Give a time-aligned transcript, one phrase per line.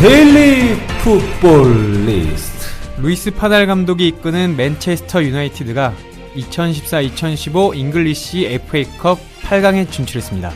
[0.00, 2.66] 데일리 풋볼리스트
[3.02, 5.94] 루이스 판할 감독이 이끄는 맨체스터 유나이티드가
[6.36, 10.52] 2014-2015 잉글리시 FA컵 8강에 진출했습니다.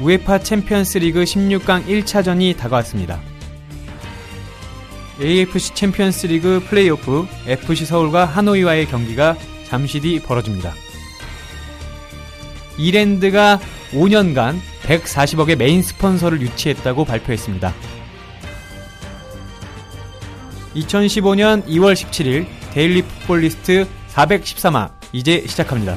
[0.00, 3.20] UEFA 챔피언스 리그 16강 1차전이 다가왔습니다.
[5.20, 9.36] AFC 챔피언스 리그 플레이오프 FC 서울과 하노이와의 경기가
[9.68, 10.74] 잠시 뒤 벌어집니다.
[12.78, 13.60] 이랜드가
[13.92, 17.74] 5년간 140억의 메인 스폰서를 유치했다고 발표했습니다.
[20.74, 25.96] 2015년 2월 17일 데일리 풋볼리스트 413화 이제 시작합니다.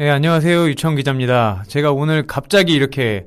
[0.00, 0.68] 네, 안녕하세요.
[0.68, 1.64] 유청 기자입니다.
[1.66, 3.26] 제가 오늘 갑자기 이렇게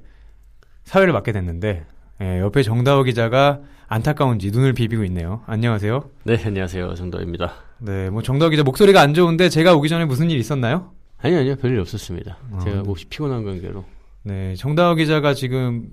[0.85, 1.85] 사회를 맡게 됐는데,
[2.21, 5.41] 예, 옆에 정다호 기자가 안타까운지 눈을 비비고 있네요.
[5.47, 6.09] 안녕하세요.
[6.23, 6.93] 네, 안녕하세요.
[6.93, 7.55] 정도입니다.
[7.79, 10.93] 네, 뭐 정다호 기자 목소리가 안 좋은데 제가 오기 전에 무슨 일 있었나요?
[11.17, 11.55] 아니요, 아니요.
[11.57, 12.37] 별일 없었습니다.
[12.51, 12.81] 어, 제가 네.
[12.83, 13.83] 몹시 피곤한 관계로.
[14.23, 15.89] 네, 정다호 기자가 지금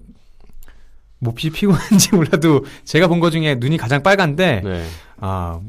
[1.19, 4.85] 몹시 피곤한지 몰라도 제가 본것 중에 눈이 가장 빨간데, 네.
[5.17, 5.61] 아,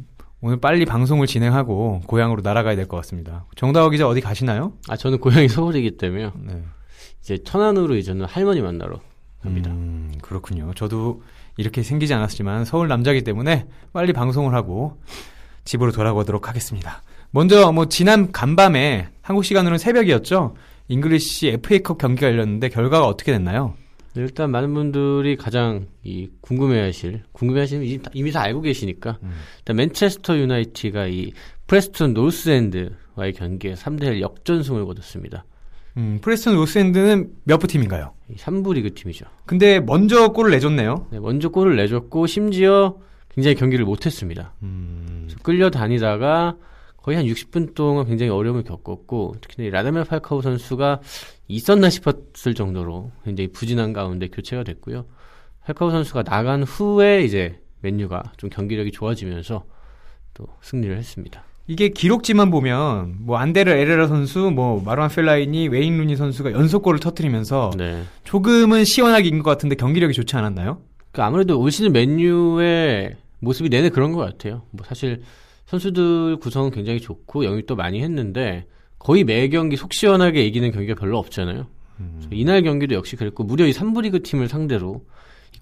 [0.41, 3.45] 오늘 빨리 방송을 진행하고 고향으로 날아가야 될 것 같습니다.
[3.55, 4.73] 정다호 기자 어디 가시나요?
[4.87, 6.31] 아, 저는 고향이 서울이기 때문에요.
[6.37, 6.63] 네.
[7.21, 8.99] 이제 천안으로 이제는 할머니 만나러
[9.41, 9.71] 갑니다.
[9.71, 10.71] 음, 그렇군요.
[10.75, 11.21] 저도
[11.57, 14.97] 이렇게 생기지 않았지만 서울 남자기 때문에 빨리 방송을 하고
[15.65, 17.03] 집으로 돌아가도록 하겠습니다.
[17.31, 20.55] 먼저 뭐 지난 간밤에 한국 시간으로는 새벽이었죠.
[20.87, 23.75] 잉글리시 FA컵 경기가 열렸는데 결과가 어떻게 됐나요?
[24.15, 29.31] 네, 일단 많은 분들이 가장 이 궁금해하실, 궁금해하시는 이미 다- 이미 다 알고 계시니까 음.
[29.59, 31.31] 일단 맨체스터 유나이티드가 이
[31.67, 35.45] 프레스턴 노스엔드와의 경기에 3대1 역전승을 거뒀습니다.
[35.97, 38.13] 음, 프레스턴 노스엔드는 몇 부 팀인가요?
[38.29, 39.25] 이 3부 리그 팀이죠.
[39.45, 41.07] 근데 먼저 골을 내줬네요.
[41.11, 42.97] 네, 먼저 골을 내줬고 심지어
[43.29, 44.53] 굉장히 경기를 못했습니다.
[44.63, 46.55] 음, 끌려다니다가
[46.97, 50.99] 거의 한 60분 동안 굉장히 어려움을 겪었고 특히 이 라다멜 팔카오 선수가
[51.49, 55.05] 있었나 싶었을 정도로 굉장히 부진한 가운데 교체가 됐고요.
[55.65, 59.65] 팔카우 선수가 나간 후에 이제 맨유가 좀 경기력이 좋아지면서
[60.33, 61.43] 또 승리를 했습니다.
[61.67, 67.71] 이게 기록지만 보면 뭐 안데르 에레라 선수, 뭐 마루안 펠라인이 웨인 루니 선수가 연속골을 터트리면서
[67.77, 68.03] 네.
[68.23, 70.81] 조금은 시원하게 이긴 것 같은데 경기력이 좋지 않았나요?
[71.11, 74.63] 그 아무래도 올 시즌 맨유의 모습이 내내 그런 것 같아요.
[74.71, 75.21] 뭐 사실
[75.65, 78.65] 선수들 구성은 굉장히 좋고 영입도 많이 했는데
[78.99, 81.67] 거의 매 경기 속 시원하게 이기는 경기가 별로 없잖아요.
[81.97, 85.05] 그래서 이날 경기도 역시 그랬고 무려 이 3부 리그 팀을 상대로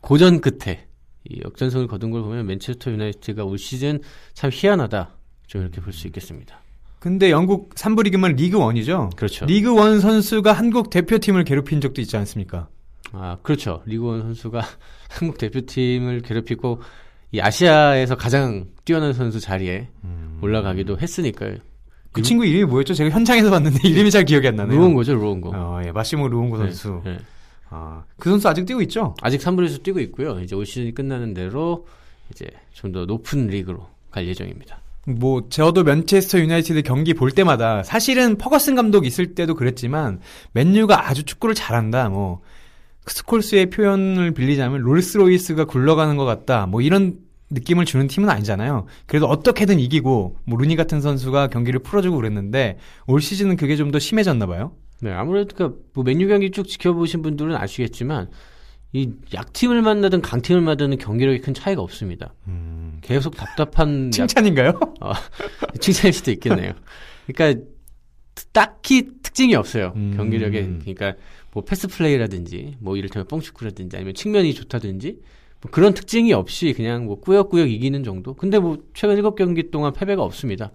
[0.01, 0.85] 고전 끝에
[1.29, 3.99] 이 역전승을 거둔 걸 보면 맨체스터 유나이티드가 올 시즌
[4.33, 5.15] 참 희한하다.
[5.47, 6.61] 좀 이렇게 볼 수 있겠습니다.
[6.99, 9.15] 근데 영국 3부 리그만 리그 1이죠?
[9.15, 9.45] 그렇죠.
[9.45, 12.67] 리그 1 선수가 한국 대표팀을 괴롭힌 적도 있지 않습니까?
[13.13, 13.81] 아, 그렇죠.
[13.85, 14.61] 리그 원 선수가
[15.09, 16.81] 한국 대표팀을 괴롭히고
[17.31, 19.89] 이 아시아에서 가장 뛰어난 선수 자리에
[20.41, 21.55] 올라가기도 했으니까요.
[22.11, 22.93] 그 친구 이름이 뭐였죠?
[22.93, 24.77] 제가 현장에서 봤는데 이름이 잘 기억이 안 나네요.
[24.79, 25.51] 루옹고죠, 루옹고.
[25.53, 27.01] 어, 예, 마시모 루옹고 선수.
[27.03, 27.17] 네, 네.
[27.69, 29.13] 아, 그 선수 아직 뛰고 있죠?
[29.21, 30.39] 아직 3부에서 뛰고 있고요.
[30.39, 31.85] 이제 올 시즌이 끝나는 대로
[32.31, 34.79] 이제 좀 더 높은 리그로 갈 예정입니다.
[35.05, 40.19] 뭐 저도 맨체스터 유나이티드 경기 볼 때마다 사실은 퍼거슨 감독 있을 때도 그랬지만
[40.53, 42.09] 맨유가 아주 축구를 잘한다.
[42.09, 42.41] 뭐
[43.05, 46.65] 스콜스의 표현을 빌리자면 롤스로이스가 굴러가는 것 같다.
[46.65, 47.15] 뭐 이런
[47.49, 48.85] 느낌을 주는 팀은 아니잖아요.
[49.05, 52.77] 그래도 어떻게든 이기고 뭐 루니 같은 선수가 경기를 풀어주고 그랬는데
[53.07, 54.73] 올 시즌은 그게 좀 더 심해졌나 봐요.
[55.01, 58.29] 네, 아무래도 그뭐 맨유 경기 쭉 지켜보신 분들은 아시겠지만
[58.93, 62.33] 이 약팀을 만나든 강팀을 만나든 경기력이 큰 차이가 없습니다.
[63.01, 64.79] 계속 답답한 약- 칭찬인가요?
[65.01, 65.13] 어,
[65.79, 66.73] 칭찬일 수도 있겠네요.
[67.27, 67.61] 그러니까
[68.53, 69.93] 딱히 특징이 없어요.
[69.95, 70.13] 음.
[70.15, 70.61] 경기력에.
[70.81, 71.13] 그러니까
[71.53, 75.21] 뭐 패스 플레이라든지 뭐 이를테면 뻥축구라든지 아니면 측면이 좋다든지 뭐
[75.71, 78.33] 그런 특징이 없이 그냥 뭐 꾸역꾸역 이기는 정도.
[78.33, 80.71] 근데 뭐 최근 7경기 동안 패배가 없습니다.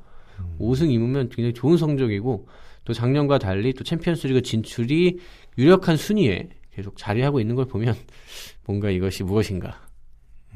[0.58, 2.48] 5승 2무면 굉장히 좋은 성적이고
[2.84, 5.18] 또 작년과 달리 또 챔피언스리그 진출이
[5.58, 7.94] 유력한 순위에 계속 자리하고 있는 걸 보면
[8.66, 9.80] 뭔가 이것이 무엇인가?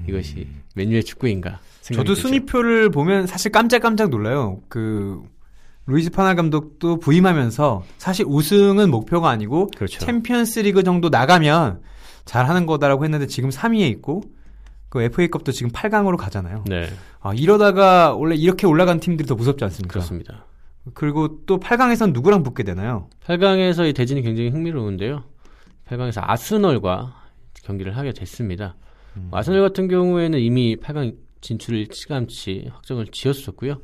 [0.09, 1.61] 이것이 맨유의 축구인가?
[1.81, 2.21] 저도 들죠.
[2.23, 4.61] 순위표를 보면 사실 깜짝깜짝 놀라요.
[4.69, 5.23] 그
[5.87, 10.01] 루이스 판할 감독도 부임하면서 사실 우승은 목표가 아니고 그렇죠.
[10.01, 11.81] 챔피언스 리그 정도 나가면
[12.27, 14.23] 잘하는 거다라고 했는데 지금 3위에 있고
[14.91, 16.65] 그 FA컵도 지금 8강으로 가잖아요.
[16.67, 16.89] 네,
[17.21, 19.93] 아, 이러다가 원래 이렇게 올라간 팀들이 더 무섭지 않습니까?
[19.95, 20.45] 그렇습니다.
[20.95, 23.09] 그리고 또 8강에선 누구랑 붙게 되나요?
[23.25, 25.25] 8강에서 이 대진이 굉장히 흥미로운데요.
[25.89, 27.15] 8강에서 아스널과
[27.63, 28.77] 경기를 하게 됐습니다.
[29.17, 29.29] 음.
[29.33, 33.79] 아스널 같은 경우에는 이미 8강 진출을 일찌감치 확정을 지었었고요.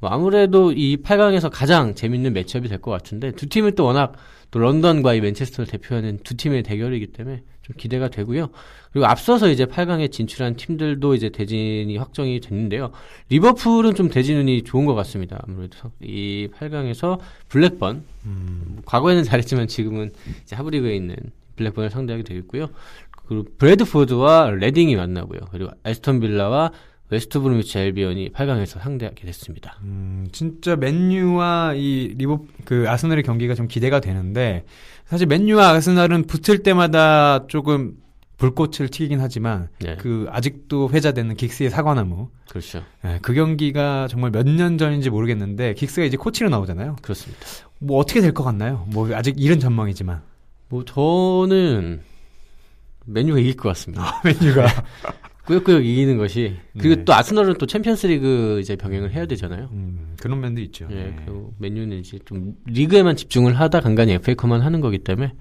[0.00, 4.12] 뭐 아무래도 이 8강에서 가장 재밌는 매치업이 될 것 같은데 두 팀은 또 워낙
[4.50, 8.48] 또 런던과 이 맨체스터를 대표하는 두 팀의 대결이기 때문에 좀 기대가 되고요.
[8.92, 12.92] 그리고 앞서서 이제 8강에 진출한 팀들도 이제 대진이 확정이 됐는데요.
[13.28, 15.42] 리버풀은 좀 대진운이 좋은 것 같습니다.
[15.46, 17.18] 아무래도 이 8강에서
[17.48, 20.12] 블랙번 뭐 과거에는 잘했지만 지금은
[20.42, 21.16] 이제 하부리그에 있는
[21.56, 22.68] 블랙번을 상대하게 되겠고요.
[23.26, 25.40] 그리고 브래드포드와 레딩이 만나고요.
[25.50, 26.70] 그리고 애스턴 빌라와
[27.10, 29.78] 웨스트 브로미치 알비온이 8강에서 상대하게 됐습니다.
[29.82, 34.64] 음, 진짜 맨유와 이 리버 그 아스널의 경기가 좀 기대가 되는데
[35.06, 37.94] 사실 맨유와 아스널은 붙을 때마다 조금
[38.36, 39.96] 불꽃을 튀긴 하지만 네.
[39.96, 42.84] 그 아직도 회자되는 긱스의 사과나무 그렇죠.
[43.04, 46.96] 예, 그 경기가 정말 몇 년 전인지 모르겠는데 긱스가 이제 코치로 나오잖아요.
[47.02, 47.44] 그렇습니다.
[47.80, 48.86] 뭐 어떻게 될 것 같나요?
[48.92, 50.22] 뭐 아직 이른 전망이지만
[50.68, 52.02] 뭐 저는
[53.06, 54.20] 맨유가 이길 것 같습니다.
[54.24, 54.66] 맨유가
[55.48, 57.04] 꾸역꾸역 이기는 것이 그리고 네.
[57.04, 59.70] 또 아스널은 또 챔피언스리그 이제 병행을 해야 되잖아요.
[59.72, 60.86] 음, 그런 면도 있죠.
[60.90, 61.16] 예, 네.
[61.24, 65.32] 그 맨유는 이제 좀 리그에만 집중을 하다 간간히 FA컵만 하는 거기 때문에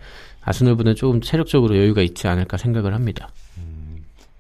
[0.42, 3.30] 아스널보다는 조금 체력적으로 여유가 있지 않을까 생각을 합니다.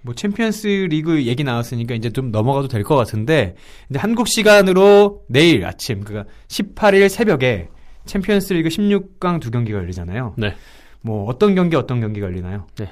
[0.03, 3.55] 뭐 챔피언스 리그 얘기 나왔으니까 이제 좀 넘어가도 될 것 같은데
[3.89, 7.67] 이제 한국 시간으로 내일 아침 그러니까 18일 새벽에
[8.05, 10.35] 챔피언스 리그 16강 두 경기가 열리잖아요.
[10.37, 10.55] 네.
[11.01, 12.67] 뭐 어떤 경기 어떤 경기가 열리나요?
[12.79, 12.85] 이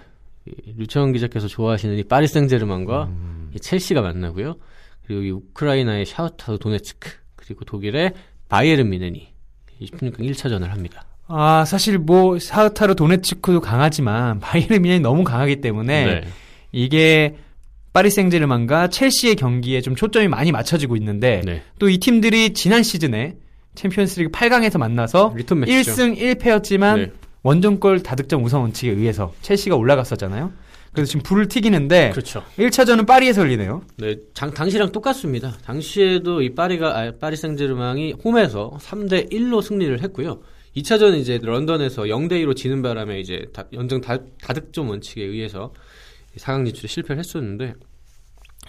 [0.78, 3.52] 류채원 기자께서 좋아하시는 이 파리 생제르맹과 음.
[3.56, 4.56] 이 첼시가 만나고요.
[5.06, 8.14] 그리고 이 우크라이나의 샤흐타르 도네츠크 그리고 독일의
[8.50, 9.34] 바이에른 뮌헨이
[9.82, 11.06] 16강 1차전을 합니다.
[11.28, 16.28] 아 사실 뭐 샤흐타르 도네츠크도 강하지만 바이에른 뮌헨이 너무 강하기 때문에 네.
[16.72, 17.36] 이게
[17.94, 21.64] 파리 생제르맹과 첼시의 경기에 좀 초점이 많이 맞춰지고 있는데 네.
[21.80, 23.38] 또이 팀들이 지난 시즌에
[23.76, 25.92] 챔피언스리그 8강에서 만나서 리턴 매치죠.
[25.92, 27.12] 1승 1패였지만 네.
[27.46, 30.52] 원정골 다득점 우선 원칙에 의해서 첼시가 올라갔었잖아요.
[30.92, 32.44] 그래서 지금 불을 튀기는데 그렇죠.
[32.58, 33.84] 1차전은 파리에서 열리네요.
[33.98, 35.56] 네, 장, 당시랑 똑같습니다.
[35.64, 40.42] 당시에도 이 파리가 아, 파리 생제르맹이 홈에서 3대 1로 승리를 했고요.
[40.76, 45.72] 2차전은 이제 런던에서 0대 2로 지는 바람에 이제 다, 연정 다, 다득점 원칙에 의해서
[46.38, 47.76] 4강 진출에 실패를 했었는데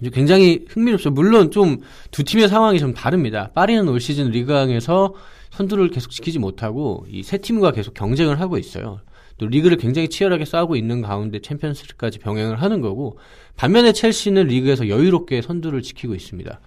[0.02, 1.12] 이제 굉장히 흥미롭죠.
[1.12, 1.78] 물론 좀
[2.10, 3.50] 두 팀의 상황이 좀 다릅니다.
[3.54, 5.14] 파리는 올 시즌 리그왕에서
[5.56, 9.00] 선두를 계속 지키지 못하고 이 세 팀과 계속 경쟁을 하고 있어요.
[9.38, 13.18] 또 리그를 굉장히 치열하게 싸우고 있는 가운데 챔피언스리까지 병행을 하는 거고
[13.56, 16.60] 반면에 첼시는 리그에서 여유롭게 선두를 지키고 있습니다.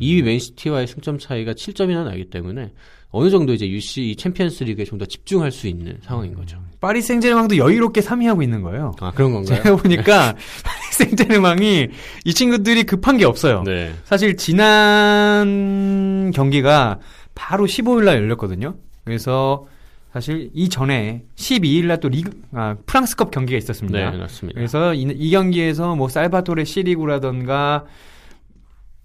[0.00, 2.72] 2위 맨시티와의 승점 차이가 7점이나 나기 때문에
[3.10, 6.58] 어느 정도 이제 UC 이 챔피언스 리그에 좀 더 집중할 수 있는 상황인 거죠.
[6.80, 8.92] 파리 생제르맹도 여유롭게 3위하고 있는 거예요.
[9.00, 9.62] 아 그런 건가요?
[9.62, 11.88] 제가 보니까 파리 생제르맹이
[12.24, 13.62] 이 친구들이 급한 게 없어요.
[13.64, 13.92] 네.
[14.04, 16.98] 사실 지난 경기가
[17.34, 18.76] 바로 15일 날 열렸거든요.
[19.04, 19.66] 그래서
[20.12, 24.10] 사실 이 전에 12일 날 또 리그 아, 프랑스컵 경기가 있었습니다.
[24.10, 24.56] 네, 맞습니다.
[24.56, 27.84] 그래서 이, 이 경기에서 뭐 살바토레 시리구라던가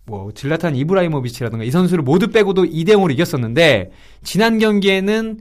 [0.06, 3.92] 뭐 질라탄 이브라히모비치라던가 이 선수를 모두 빼고도 2대 0으로 이겼었는데
[4.24, 5.40] 지난 경기에는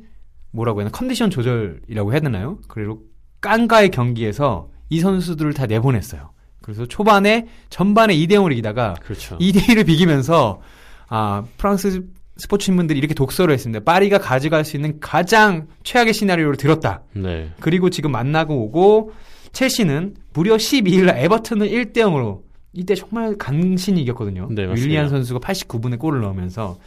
[0.50, 2.58] 뭐라고 해야 하나 컨디션 조절이라고 해야 되나요?
[2.68, 3.02] 그리고
[3.40, 6.30] 캉과의 경기에서 이 선수들을 다 내보냈어요.
[6.62, 9.38] 그래서 초반에 전반에 2대 0으로 이기다가 그렇죠.
[9.38, 10.60] 2대 2로 비기면서
[11.08, 12.04] 아 프랑스
[12.38, 13.84] 스포츠 신문들이 이렇게 독설을 했습니다.
[13.84, 17.02] 파리가 가져갈 수 있는 가장 최악의 시나리오를 들었다.
[17.12, 17.50] 네.
[17.60, 19.12] 그리고 지금 만나고 오고
[19.52, 22.42] 첼시는 무려 12일 날 에버튼을 1대 0으로
[22.72, 24.48] 이때 정말 간신히 이겼거든요.
[24.50, 24.66] 네.
[24.66, 26.78] 윌리안 선수가 89분에 골을 넣으면서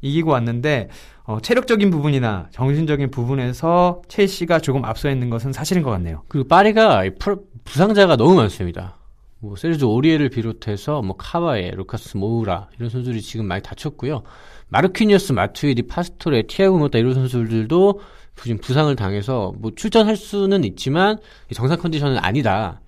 [0.00, 0.88] 이기고 왔는데
[1.24, 6.22] 어, 체력적인 부분이나 정신적인 부분에서 첼시가 조금 앞서 있는 것은 사실인 것 같네요.
[6.28, 7.04] 그리고 파리가
[7.64, 8.96] 부상자가 너무 많습니다.
[9.44, 14.22] 뭐 세르주 오리에를 비롯해서 뭐 카바에, 루카스 모우라 이런 선수들이 지금 많이 다쳤고요.
[14.68, 18.00] 마르퀴뇨스, 마투이디, 파스토레, 티아고 모타 이런 선수들도
[18.42, 21.18] 지금 부상을 당해서 뭐 출전할 수는 있지만
[21.50, 22.80] 이 정상 컨디션은 아니다.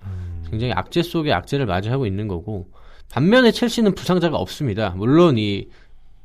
[0.49, 2.69] 굉장히 악재 속에 악재를 맞이하고 있는 거고
[3.11, 4.89] 반면에 첼시는 부상자가 없습니다.
[4.97, 5.67] 물론 이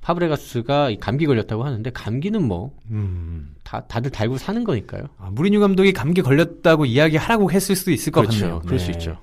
[0.01, 5.05] 파브레가스가 이 감기 걸렸다고 하는데 감기는 뭐다 다들 달고 사는 거니까요.
[5.19, 8.41] 아, 무리뉴 감독이 감기 걸렸다고 이야기하라고 했을 수도 있을 것 그렇죠.
[8.41, 8.61] 같네요.
[8.61, 8.93] 그럴 수 네.
[8.93, 9.19] 있죠.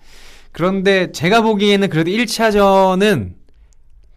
[0.51, 3.33] 그런데 제가 보기에는 그래도 1차전은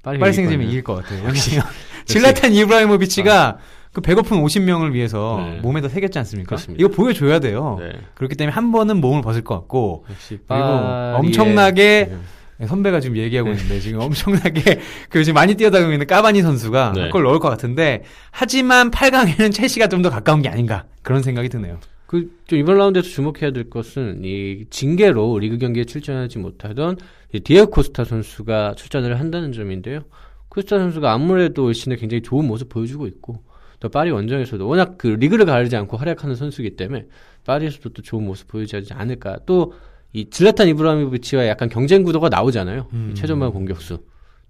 [0.02, 1.24] 파리가 파리 이길 것 같아요.
[1.28, 1.60] 역시
[2.06, 3.58] 질라탄 이브라히모비치가
[3.92, 5.60] 그 배고픈 50명을 위해서 네.
[5.60, 6.48] 몸에다 새겼지 않습니까?
[6.48, 6.80] 그렇습니다.
[6.82, 7.76] 이거 보여줘야 돼요.
[7.78, 7.90] 네.
[8.14, 12.10] 그렇기 때문에 한 번은 몸을 벗을 것 같고 그리고 파리의- 엄청나게
[12.58, 12.66] 네.
[12.66, 17.00] 선배가 지금 얘기하고 있는데 지금 엄청나게 그 지금 많이 뛰어다니고 있는 까바니 선수가 네.
[17.02, 21.78] 한골 넣을 것 같은데 하지만 8강에는 첼시가 좀 더 가까운 게 아닌가 그런 생각이 드네요.
[22.12, 26.98] 그, 좀 이번 라운드에서 주목해야 될 것은 이 징계로 리그 경기에 출전하지 못하던
[27.32, 30.02] 이 디에고 코스타 선수가 출전을 한다는 점인데요.
[30.50, 33.42] 코스타 선수가 아무래도 올 시즌에 굉장히 좋은 모습 보여주고 있고
[33.80, 37.06] 또 파리 원정에서도 워낙 그 리그를 가르지 않고 활약하는 선수이기 때문에
[37.46, 39.38] 파리에서도 또 좋은 모습 보여주지 않을까.
[39.46, 39.72] 또
[40.12, 42.86] 이 질라탄 이브라히모비치와 약간 경쟁 구도가 나오잖아요.
[43.12, 43.98] 이 최전방 공격수.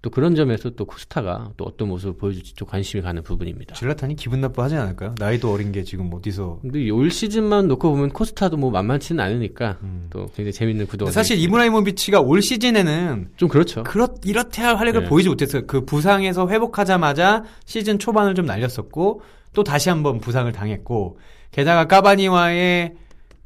[0.03, 3.73] 또 그런 점에서 또 코스타가 또 어떤 모습을 보여줄지 좀 관심이 가는 부분입니다.
[3.73, 5.15] 질라탄이 기분 나빠하지 않을까요?
[5.17, 10.07] 나이도 어린 게 지금 어디서 근데 올 시즌만 놓고 보면 코스타도 뭐 만만치는 않으니까 음.
[10.09, 11.39] 또 굉장히 재밌는 구도가 사실.
[11.39, 13.83] 이브라히모비치가 올 시즌에는 좀 그렇죠.
[13.83, 15.09] 그렇 이렇게 할 활약을 네.
[15.09, 15.65] 보이지 못했어요.
[15.67, 19.21] 그 부상에서 회복하자마자 시즌 초반을 좀 날렸었고
[19.53, 21.17] 또 다시 한번 부상을 당했고
[21.51, 22.95] 게다가 까바니와의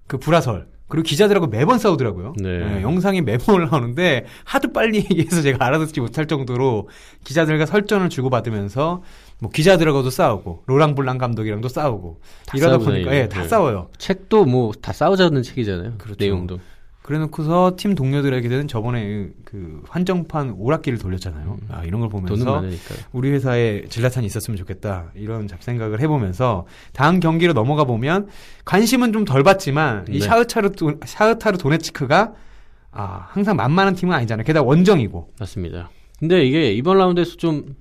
[0.07, 2.33] 그 불화설 그리고 기자들하고 매번 싸우더라고요.
[2.41, 2.77] 네.
[2.77, 6.87] 예, 영상이 매번 올라오는데 하도 빨리 얘기해서 제가 알아듣지 못할 정도로
[7.25, 9.03] 기자들과 설전을 주고받으면서
[9.39, 13.29] 뭐 기자들하고도 싸우고 로랑 블랑 감독이랑도 싸우고 다 이러다 싸우잖아요, 보니까 예, 이거.
[13.29, 13.47] 다 네.
[13.47, 13.89] 싸워요.
[13.97, 15.93] 책도 뭐 다 싸우자는 책이잖아요.
[15.97, 16.17] 그렇죠.
[16.23, 16.59] 내용도.
[17.07, 21.57] 그래놓고서 팀 동료들에게는 저번에 그 한정판 오락기를 돌렸잖아요.
[21.69, 22.61] 아, 이런 걸 보면서.
[23.13, 28.27] 우리 회사에 질라탄이 있었으면 좋겠다 이런 잡생각을 해보면서 다음 경기로 넘어가 보면
[28.65, 30.25] 관심은 좀 덜 받지만 이 네.
[30.25, 32.33] 샤흐타르 도- 샤흐타르 도네츠크가
[32.91, 34.43] 아 항상 만만한 팀은 아니잖아요.
[34.45, 35.89] 게다가 원정이고 맞습니다.
[36.19, 37.75] 근데 이게 이번 라운드에서 좀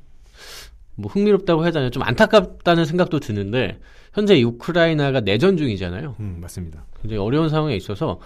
[0.99, 3.78] 뭐 흥미롭다고 해야 되나 좀 안타깝다는 생각도 드는데
[4.14, 6.16] 현재 이 우크라이나가 내전 중이잖아요.
[6.21, 6.87] 음, 맞습니다.
[7.02, 8.18] 굉장히 어려운 상황에 있어서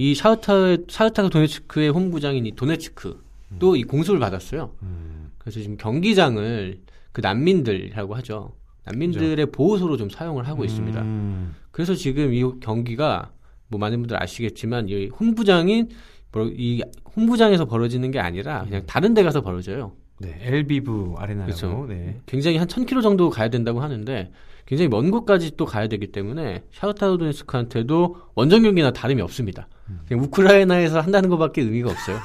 [0.00, 4.72] 이 샤흐타 샤흐타르 도네츠크의 홈구장인 이 도네츠크도 이 공수를 받았어요.
[4.80, 6.80] 음, 그래서 지금 경기장을
[7.12, 8.54] 그 난민들이라고 하죠.
[8.84, 11.02] 난민들의 보호소로 좀 사용을 하고 있습니다.
[11.02, 13.30] 음, 그래서 지금 이 경기가
[13.68, 15.90] 뭐 많은 분들 아시겠지만 이 홈구장인
[16.32, 16.80] 뭐이
[17.14, 19.92] 홈구장에서 벌어지는 게 아니라 그냥 다른 데 가서 벌어져요.
[20.18, 21.44] 네, 엘비브 아레나라고.
[21.44, 21.86] 그렇죠.
[21.90, 22.18] 네.
[22.24, 24.32] 굉장히 한 1000km 정도 가야 된다고 하는데
[24.64, 29.68] 굉장히 먼 곳까지 또 가야 되기 때문에 샤흐타르도네스크한테도 원정 경기나 다름이 없습니다.
[30.08, 32.18] 그냥 우크라이나에서 한다는 것밖에 의미가 없어요.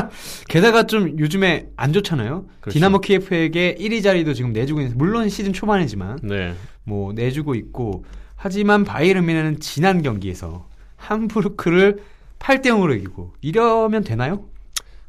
[0.48, 2.46] 게다가 좀 요즘에 안 좋잖아요.
[2.60, 2.74] 그렇죠.
[2.74, 6.54] 디나모 키예프에게 1위 자리도 지금 내주고 있는 물론 시즌 초반이지만 네.
[6.84, 8.04] 뭐 내주고 있고
[8.36, 11.98] 하지만 바이에른 미네는 지난 경기에서 함부르크를
[12.38, 14.44] 8대 0으로 이기고 이러면 되나요?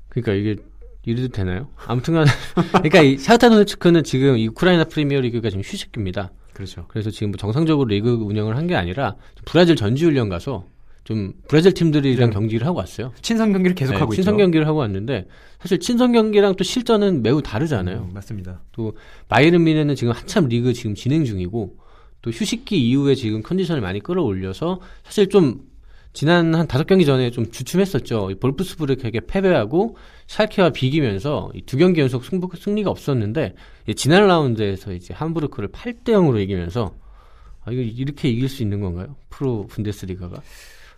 [0.09, 0.57] 그러니까 이게
[1.03, 1.69] 이래도 되나요?
[1.87, 2.25] 아무튼간
[2.73, 6.31] 그러니까 이 샤흐타르도네츠크는 지금 이 우크라이나 프리미어리그가 지금 휴식기입니다.
[6.53, 6.85] 그렇죠.
[6.89, 10.65] 그래서 지금 뭐 정상적으로 리그 운영을 한 게 아니라 좀 브라질 전지훈련 가서
[11.03, 12.33] 좀 브라질 팀들이랑 네.
[12.33, 13.11] 경기를 하고 왔어요.
[13.21, 14.43] 친선 경기를 계속 네, 하고 친선 있죠.
[14.43, 15.27] 경기를 하고 왔는데
[15.59, 18.07] 사실 친선 경기랑 또 실전은 매우 다르잖아요.
[18.09, 18.61] 음, 맞습니다.
[18.71, 18.95] 또
[19.27, 21.77] 바이에른 미네는 지금 한참 리그 지금 진행 중이고
[22.21, 25.71] 또 휴식기 이후에 지금 컨디션을 많이 끌어올려서 사실 좀
[26.13, 28.31] 지난 한 다섯 경기 전에 좀 주춤했었죠.
[28.31, 29.95] 이 볼프스부르크에게 패배하고
[30.27, 33.55] 샬케와 비기면서 이두 경기 연속 승부, 승리가 없었는데
[33.87, 36.93] 이 지난 라운드에서 이제 함부르크를 8대 0으로 이기면서
[37.63, 39.15] 아, 이거 이렇게 이길 수 있는 건가요?
[39.29, 40.41] 프로 분데스리가가?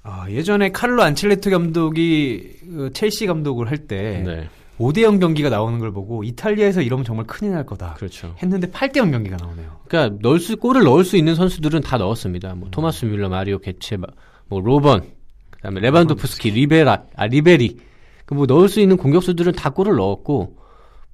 [0.03, 5.91] 아, 예전에 카를로 안첼로티 감독이 그 첼시 감독을 할때 네, 5대 0 경기가 나오는 걸
[5.93, 7.93] 보고 이탈리아에서 이러면 정말 큰일 날 거다.
[7.93, 8.35] 그렇죠.
[8.41, 9.79] 했는데 8대 0 경기가 나오네요.
[9.87, 12.55] 그러니까 넣을 수 골을 넣을 수 있는 선수들은 다 넣었습니다.
[12.55, 13.59] 뭐 토마스 뮐러, 마리오
[13.99, 14.07] 마-
[14.47, 15.03] 뭐 로번,
[15.51, 17.77] 그다음에 레반도프스키, 리베라, 아 리베리.
[18.25, 20.57] 그 뭐 넣을 수 있는 공격수들은 다 골을 넣었고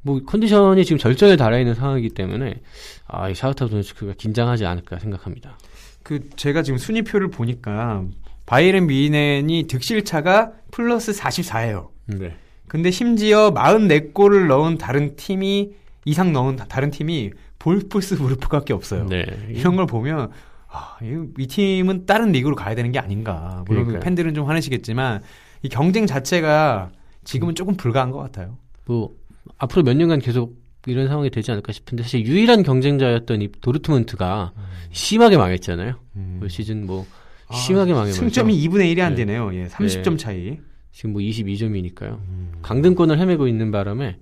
[0.02, 2.62] 뭐 컨디션이 지금 절정에 달해 있는 상황이기 때문에
[3.08, 5.58] 아, 이 샤우타 도네츠크가 긴장하지 않을까 생각합니다.
[6.02, 8.06] 그 제가 지금 순위표를 보니까
[8.50, 11.90] 바이에른 미넨이 득실차가 플러스 44예요.
[12.08, 12.36] 네.
[12.68, 15.70] 근데 심지어 44골을 넣은 다른 팀이
[16.06, 17.30] 이상 넣은 다- 다른 팀이
[17.60, 19.06] 볼프스부르크밖에 없어요.
[19.08, 19.24] 네.
[19.50, 20.32] 이런 걸 보면
[20.68, 23.64] 아, 이, 이 팀은 다른 리그로 가야 되는 게 아닌가.
[23.68, 24.00] 물론 그러니까요.
[24.00, 25.22] 팬들은 좀 화내시겠지만
[25.62, 26.90] 이 경쟁 자체가
[27.26, 28.58] 지금은 조금 불가한 것 같아요.
[28.86, 29.12] 뭐
[29.60, 34.54] 앞으로 몇 년간 계속 이런 상황이 되지 않을까 싶은데 사실 유일한 경쟁자였던 이 도르트문트가
[34.92, 35.94] 심하게 망했잖아요.
[36.16, 36.40] 음.
[36.42, 39.26] 올 시즌 뭐 아, 심하게 망해버려서 승점이 2분의 1이 안 네.
[39.26, 39.54] 되네요.
[39.56, 40.60] 예, 30점 차이.
[40.92, 42.14] 지금 뭐 22점이니까요.
[42.20, 42.52] 음.
[42.62, 44.18] 강등권을 헤매고 있는 바람에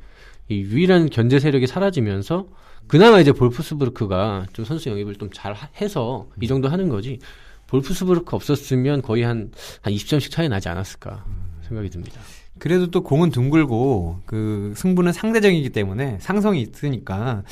[0.50, 2.48] 이 유일한 견제 세력이 사라지면서
[2.88, 7.20] 그나마 이제 볼프스부르크가 좀 선수 영입을 좀 잘 해서 이 정도 하는 거지.
[7.68, 11.26] 볼프스부르크 없었으면 거의 한, 한 20점씩 차이 나지 않았을까
[11.68, 12.22] 생각이 듭니다.
[12.60, 17.44] 그래도 또 공은 둥글고 그 승부는 상대적이기 때문에 상성이 있으니까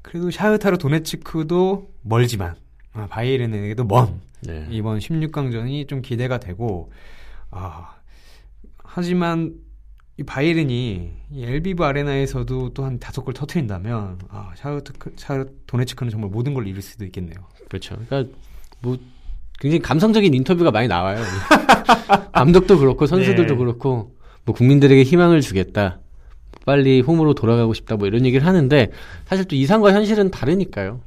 [0.00, 2.54] 그래도 샤흐타르 도네츠크도 멀지만
[3.00, 4.66] 아, 바이에른에게도 먼 네.
[4.70, 6.90] 이번 16강전이 좀 기대가 되고
[7.50, 7.94] 아
[8.84, 9.54] 하지만
[10.16, 16.30] 이 바이에른이 이 엘비브 아레나에서도 또 한 다섯 골 터트린다면 아 샤흐트 샤흐 도네츠크는 정말
[16.30, 17.36] 모든 걸 잃을 수도 있겠네요.
[17.68, 17.96] 그렇죠.
[18.08, 18.32] 그러니까
[18.80, 18.96] 뭐
[19.60, 21.18] 굉장히 감성적인 인터뷰가 많이 나와요.
[22.32, 23.56] 감독도 그렇고 선수들도 네.
[23.56, 24.14] 그렇고
[24.44, 26.00] 뭐 국민들에게 희망을 주겠다.
[26.64, 27.96] 빨리 홈으로 돌아가고 싶다.
[27.96, 28.90] 뭐 이런 얘기를 하는데
[29.26, 31.00] 사실 또 이상과 현실은 다르니까요.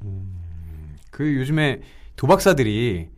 [1.12, 1.82] 그 요즘에
[2.16, 3.10] 도박사들이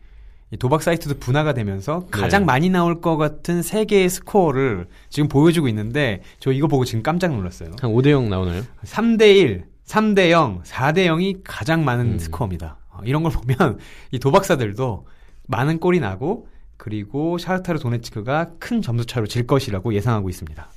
[0.50, 2.46] 이 도박 사이트도 분화가 되면서 가장 네.
[2.46, 7.34] 많이 나올 것 같은 세 개의 스코어를 지금 보여주고 있는데 저 이거 보고 지금 깜짝
[7.34, 7.70] 놀랐어요.
[7.80, 8.62] 한 5대 0 나오나요?
[8.84, 12.18] 3대 1, 3대 0, 4대 0이 가장 많은 음.
[12.18, 12.76] 스코어입니다.
[12.90, 13.78] 어, 이런 걸 보면
[14.12, 15.06] 이 도박사들도
[15.48, 16.46] 많은 골이 나고
[16.76, 20.68] 그리고 샤흐타르 도네츠크가 큰 점수 차로 질 것이라고 예상하고 있습니다.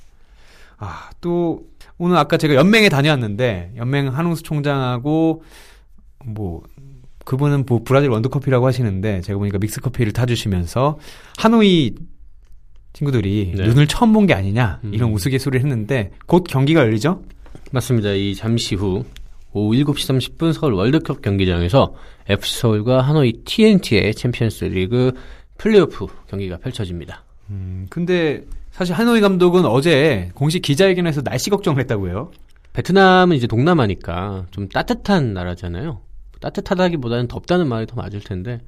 [0.78, 1.66] 아, 또
[1.98, 5.42] 오늘 아까 제가 연맹에 다녀왔는데 연맹 한웅수 총장하고
[6.24, 6.62] 뭐
[7.28, 10.98] 그분은 뭐 브라질 원두커피라고 하시는데 제가 보니까 믹스커피를 타주시면서
[11.36, 11.94] 하노이
[12.94, 13.66] 친구들이 네.
[13.66, 15.14] 눈을 처음 본 게 아니냐 이런 음.
[15.14, 17.22] 우스갯소리를 했는데 곧 경기가 열리죠?
[17.70, 18.12] 맞습니다.
[18.12, 19.04] 이 잠시 후
[19.52, 21.94] 오후 7시 30분 서울 월드컵 경기장에서
[22.30, 25.12] FC 서울과 하노이 TNT의 챔피언스 리그
[25.58, 27.24] 플레이오프 경기가 펼쳐집니다.
[27.50, 32.30] 음, 근데 사실 하노이 감독은 어제 공식 기자회견에서 날씨 걱정을 했다고 해요.
[32.72, 36.07] 베트남은 이제 동남아니까 좀 따뜻한 나라잖아요.
[36.40, 38.60] 따뜻하다기보다는 덥다는 말이 더 맞을 텐데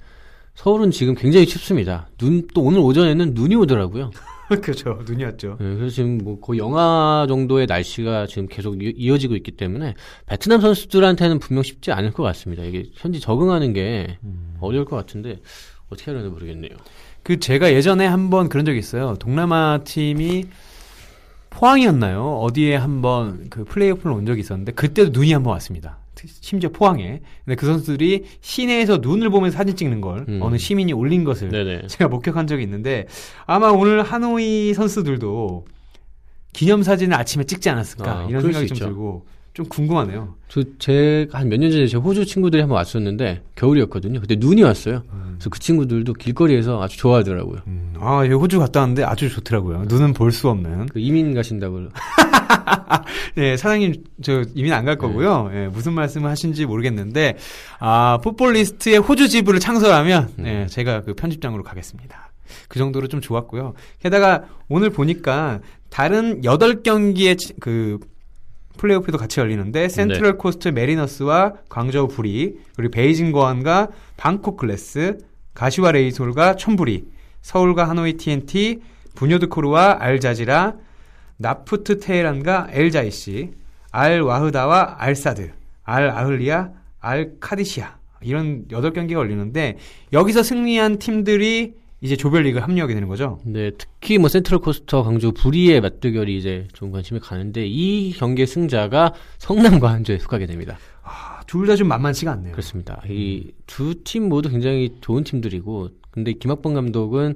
[0.55, 2.09] 서울은 지금 굉장히 춥습니다.
[2.19, 4.11] 눈 또 오늘 오전에는 눈이 오더라고요.
[4.62, 5.00] 그렇죠.
[5.07, 5.57] 눈이 왔죠.
[5.61, 9.95] 네, 그래서 지금 뭐 거의 영하 정도의 날씨가 지금 계속 이- 이어지고 있기 때문에
[10.27, 12.65] 베트남 선수들한테는 분명 쉽지 않을 것 같습니다.
[12.65, 14.19] 이게 현지 적응하는 게
[14.61, 15.39] 어려울 것 같은데
[15.89, 16.71] 어떻게 하려나 모르겠네요.
[17.23, 19.15] 그 제가 예전에 한번 그런 적이 있어요.
[19.21, 20.47] 동남아 팀이
[21.50, 22.39] 포항이었나요?
[22.39, 25.99] 어디에 한번 그 플레이오프를 온 적이 있었는데 그때도 눈이 한번 왔습니다.
[26.29, 27.21] 심지어 포항에.
[27.45, 30.41] 근데 그 선수들이 시내에서 눈을 보면서 사진 찍는 걸 음.
[30.43, 31.87] 어느 시민이 올린 것을 네네.
[31.89, 33.07] 제가 목격한 적이 있는데
[33.47, 35.65] 아마 오늘 하노이 선수들도
[36.53, 38.85] 기념 사진을 아침에 찍지 않았을까 아, 이런 생각이 수좀 있죠.
[38.87, 40.35] 들고 좀 궁금하네요.
[40.49, 44.21] 저 제가 한 몇 년 전에 제 호주 친구들이 한번 왔었는데 겨울이었거든요.
[44.21, 45.03] 그때 눈이 왔어요.
[45.35, 47.61] 그래서 그 친구들도 길거리에서 아주 좋아하더라고요.
[47.67, 49.85] 음, 아, 여기 호주 갔다 왔는데 아주 좋더라고요.
[49.89, 50.87] 눈은 볼 수 없는.
[50.87, 51.89] 그 이민 가신다고
[53.37, 54.99] 네, 사장님, 저 이민 안갈 네.
[54.99, 55.50] 거고요.
[55.54, 57.37] 예, 무슨 말씀을 하신지 모르겠는데,
[57.78, 60.46] 아, 풋볼리스트의 호주 지부를 창설하면, 음.
[60.46, 62.31] 예, 제가 그 편집장으로 가겠습니다.
[62.68, 63.75] 그 정도로 좀 좋았고요.
[64.01, 67.98] 게다가 오늘 보니까 다른 8경기의 그
[68.77, 75.18] 플레이오프도 같이 열리는데 센트럴 코스트 메리너스와 광저우 부리 그리고 베이징 거안과 방콕 글래스
[75.55, 77.05] 가시와 레이솔과 촌부리
[77.42, 78.81] 서울과 하노이 TNT
[79.16, 80.75] 부뇨드코르와 알자지라
[81.40, 83.50] 나프트 테헤란과 엘자이시
[83.90, 85.50] 알 와흐다와 알 사드
[85.85, 86.68] 알 아흘리아
[87.00, 89.79] 알 카디시아 이런 8경기가 열리는데
[90.12, 93.40] 여기서 승리한 팀들이 이제 조별리그 합류하게 되는 거죠.
[93.44, 99.14] 네, 특히 뭐 센트럴 코스터 강조 부리의 맞대결이 이제 좀 관심이 가는데 이 경기의 승자가
[99.38, 100.79] 성남과 한주에 속하게 됩니다.
[101.46, 102.53] 둘다 좀 만만치가 않네요.
[102.53, 103.03] 그렇습니다.
[103.09, 107.35] 이두 팀 모두 굉장히 좋은 팀들이고 근데 김학범 감독은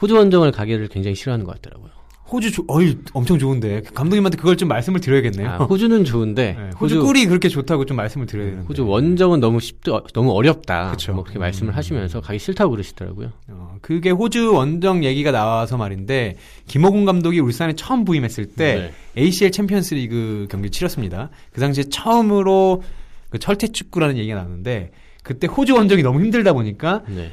[0.00, 1.90] 호주 원정을 가기를 굉장히 싫어하는 것 같더라고요.
[2.30, 5.48] 호주 조, 어이 엄청 좋은데 감독님한테 그걸 좀 말씀을 드려야겠네요.
[5.48, 8.66] 아, 호주는 좋은데 네, 호주 꿀이 그렇게 좋다고 좀 말씀을 드려야 되는데.
[8.66, 10.90] 호주 원정은 너무 쉽 어, 너무 어렵다.
[10.90, 11.12] 그쵸.
[11.12, 13.30] 뭐 그렇게 말씀을 하시면서 가기 싫다고 그러시더라고요.
[13.48, 16.36] 어, 그게 호주 원정 얘기가 나와서 말인데
[16.66, 19.22] 김호곤 감독이 울산에 처음 부임했을 때 네.
[19.22, 21.30] ACL 챔피언스리그 경기 치렀습니다.
[21.52, 22.82] 그 당시에 처음으로
[23.30, 24.90] 그 철퇴 축구라는 얘기가 나왔는데
[25.22, 27.32] 그때 호주 원정이 너무 힘들다 보니까 네.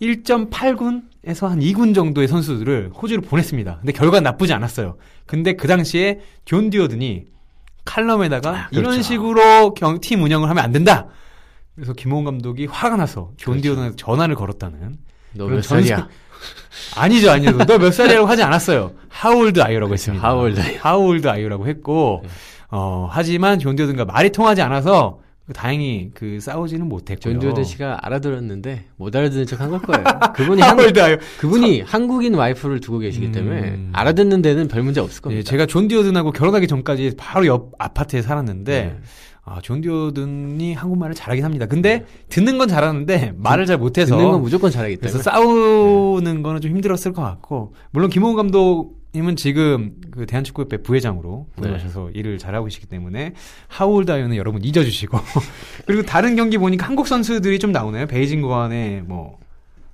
[0.00, 3.78] 1.8군 에서 한 2군 정도의 선수들을 호주로 보냈습니다.
[3.78, 4.96] 근데 결과는 나쁘지 않았어요.
[5.26, 7.26] 근데 그 당시에 존 디어든이
[7.84, 8.80] 칼럼에다가 아, 그렇죠.
[8.80, 11.06] 이런 식으로 경, 팀 운영을 하면 안 된다.
[11.76, 13.62] 그래서 김호훈 감독이 화가 나서 존 그렇죠.
[13.62, 14.96] 디어든한테 전화를 걸었다는.
[15.34, 16.08] 너 몇 살이야?
[16.96, 17.52] 아니죠, 아니죠.
[17.56, 18.92] 너 몇 살이라고 하지 않았어요.
[19.08, 20.26] 하울드 아이유라고 했습니다.
[20.28, 20.80] How old are you?
[20.82, 22.28] 하울드 아이유라고 했고, 네.
[22.70, 25.20] 어, 하지만 존 디어든과 말이 통하지 않아서
[25.54, 27.32] 다행히 그 싸우지는 못했고요.
[27.34, 30.04] 존 디오든 씨가 알아들었는데 못 알아듣는 척 한 걸 거예요.
[30.34, 31.16] 그분이 한, 하울드 아이유.
[31.40, 33.32] 그분이 한국인 와이프를 두고 계시기 음.
[33.32, 35.38] 때문에 알아듣는 데는 별 문제 없을 겁니다.
[35.40, 38.96] 예, 제가 존 디어든하고 결혼하기 전까지 바로 옆 아파트에 살았는데 네.
[39.44, 41.66] 아, 존 디어든이 한국말을 잘하긴 합니다.
[41.66, 45.44] 근데 듣는 건 잘하는데 말을 잘 못해서 듣는 건 무조건 잘하기 그래서 때문에.
[45.44, 51.62] 싸우는 거는 좀 힘들었을 것 같고 물론 김호훈 감독 님은 지금 그 대한축구협회 부회장으로 네.
[51.62, 53.34] 부임하셔서 일을 잘하고 계시기 때문에
[53.68, 55.18] 하울다이오는 여러분 잊어주시고
[55.86, 58.06] 그리고 다른 경기 보니까 한국 선수들이 좀 나오네요.
[58.06, 59.38] 베이징 고안에 뭐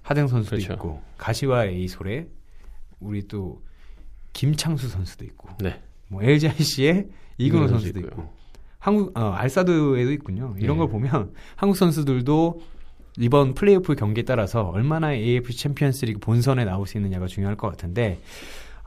[0.02, 0.72] 하등 선수도 그렇죠.
[0.74, 2.28] 있고 가시와 에이솔에
[3.00, 3.60] 우리 또
[4.32, 5.80] 김창수 선수도 있고 네.
[6.06, 8.32] 뭐 LGIC의 이근호 선수도 선수도 있고
[8.78, 10.54] 한국 어, 알사드에도 있군요.
[10.58, 10.78] 이런 네.
[10.78, 12.60] 걸 보면 한국 선수들도
[13.18, 18.20] 이번 플레이오프 경기에 따라서 얼마나 AFC 챔피언스리그 본선에 나올 수 있느냐가 중요할 것 같은데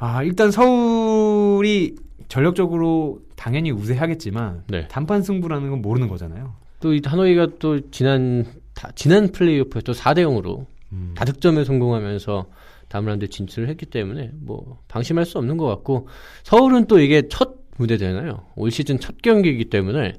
[0.04, 1.96] 아 일단 서울이
[2.28, 4.88] 전력적으로 당연히 우세하겠지만 네.
[4.88, 6.56] 단판 승부라는 건 모르는 거잖아요.
[6.80, 11.14] 또 이 하노이가 또 지난 다, 지난 플레이오프에 또 4대 0으로 음.
[11.16, 12.48] 다득점에 성공하면서
[12.88, 16.08] 다음 라운드에 진출을 했기 때문에 뭐 방심할 수 없는 것 같고
[16.44, 18.48] 서울은 또 이게 첫 무대잖아요.
[18.56, 20.14] 올 시즌 첫 경기이기 때문에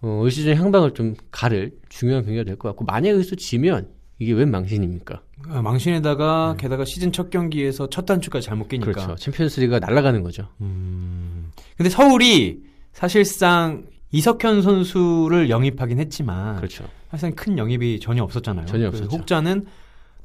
[0.00, 4.32] 어, 올 시즌 향방을 좀 가를 중요한 경기가 될 것 같고 만약에 여기서 지면 이게
[4.32, 5.22] 웬 망신입니까?
[5.48, 8.90] 아, 망신에다가 게다가 시즌 첫 경기에서 첫 단추까지 잘못 끼니까.
[8.90, 9.14] 그렇죠.
[9.16, 10.48] 챔피언스리그가 날아가는 거죠.
[10.60, 11.52] 음.
[11.76, 16.84] 근데 서울이 사실상 이석현 선수를 영입하긴 했지만 그렇죠.
[17.10, 18.66] 사실상 큰 영입이 전혀 없었잖아요.
[18.66, 19.16] 전혀 없었죠.
[19.16, 19.66] 혹자는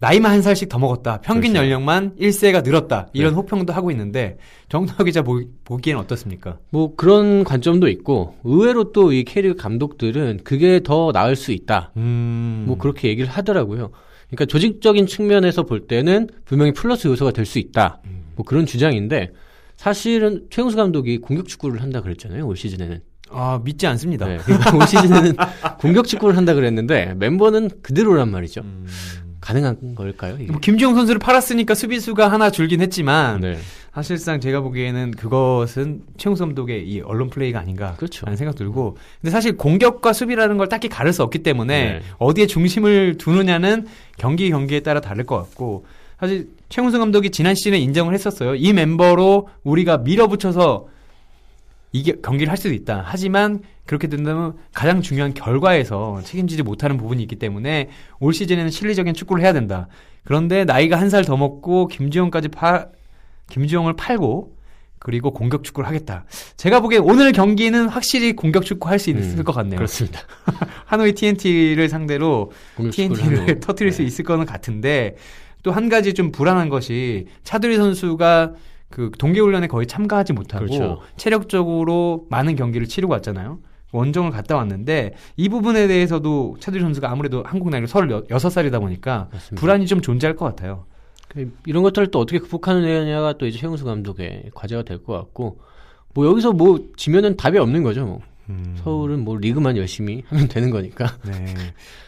[0.03, 1.21] 나이만 한 살씩 더 먹었다.
[1.21, 1.63] 평균 그렇죠.
[1.63, 3.07] 연령만 1세가 늘었다.
[3.13, 3.35] 이런 네.
[3.37, 4.37] 호평도 하고 있는데
[4.67, 6.57] 정덕 기자 보, 보기엔 어떻습니까?
[6.71, 11.91] 뭐 그런 관점도 있고 의외로 또 이 캐리어 감독들은 그게 더 나을 수 있다.
[11.95, 12.65] 음.
[12.67, 13.91] 뭐 그렇게 얘기를 하더라고요.
[14.27, 18.01] 그러니까 조직적인 측면에서 볼 때는 분명히 플러스 요소가 될 수 있다.
[18.05, 18.23] 음.
[18.35, 19.31] 뭐 그런 주장인데
[19.77, 22.45] 사실은 최용수 감독이 공격 축구를 한다 그랬잖아요.
[22.45, 22.99] 올 시즌에는.
[23.35, 24.27] 아, 믿지 않습니다.
[24.27, 24.37] 네,
[24.77, 25.35] 올 시즌에는
[25.79, 28.61] 공격 축구를 한다 그랬는데 멤버는 그대로란 말이죠.
[28.61, 28.85] 음.
[29.43, 30.37] 가능한 걸까요?
[30.39, 30.49] 이게?
[30.49, 33.57] 뭐 김지용 선수를 팔았으니까 수비수가 하나 줄긴 했지만 네.
[33.93, 38.25] 사실상 제가 보기에는 그것은 최용수 감독의 이 언론 플레이가 아닌가 그렇죠.
[38.25, 42.01] 라는 생각 들고 근데 사실 공격과 수비라는 걸 딱히 가를 수 없기 때문에 네.
[42.19, 43.85] 어디에 중심을 두느냐는
[44.17, 45.85] 경기 경기에 따라 다를 것 같고
[46.17, 48.55] 사실 최용수 감독이 지난 시즌에 인정을 했었어요.
[48.55, 50.87] 이 멤버로 우리가 밀어붙여서
[51.93, 53.03] 이게 경기를 할 수도 있다.
[53.05, 59.43] 하지만 그렇게 된다면 가장 중요한 결과에서 책임지지 못하는 부분이 있기 때문에 올 시즌에는 실리적인 축구를
[59.43, 59.87] 해야 된다.
[60.25, 62.87] 그런데 나이가 한 살 더 먹고 김주영까지 파
[63.49, 64.55] 김주영을 팔고
[64.97, 66.25] 그리고 공격 축구를 하겠다.
[66.55, 69.75] 제가 보기엔 오늘 경기는 확실히 공격 축구 할 수 있을 음, 것 같네요.
[69.75, 70.21] 그렇습니다.
[70.85, 72.51] 하노이 TNT를 상대로
[72.91, 74.07] TNT를 터트릴 수 네.
[74.07, 75.15] 있을 거는 같은데
[75.61, 78.53] 또 한 가지 좀 불안한 것이 차두리 선수가
[78.93, 81.01] 그 동계훈련에 거의 참가하지 못하고 그렇죠.
[81.17, 83.57] 체력적으로 많은 경기를 치르고 왔잖아요.
[83.91, 89.59] 원정을 갔다 왔는데 이 부분에 대해서도 차두리 선수가 아무래도 한국 나이로 36살이다 보니까 맞습니다.
[89.59, 90.85] 불안이 좀 존재할 것 같아요.
[91.27, 95.59] 그 이런 것들을 또 어떻게 극복하느냐가 또 이제 최용수 감독의 과제가 될 것 같고
[96.13, 98.05] 뭐 여기서 뭐 지면은 답이 없는 거죠.
[98.05, 98.19] 뭐.
[98.83, 101.17] 서울은 뭐 리그만 열심히 하면 되는 거니까.
[101.25, 101.55] 네.